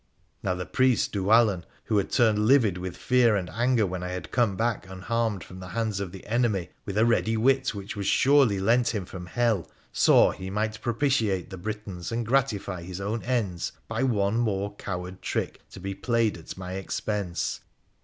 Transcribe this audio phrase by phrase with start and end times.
[0.41, 4.31] Now the priest Dhuwallon, who had turned livid with fear and anger when I had
[4.31, 8.07] come back unharmed from the hands of the enemy, with a ready wit which was
[8.07, 9.25] surely 22 WONDERFUL ADVENTURES OF lent him from
[9.63, 14.75] hell, saw he might propitiate the Britons and gratify his own ends by one more
[14.77, 17.59] coward trick to be played at my expense.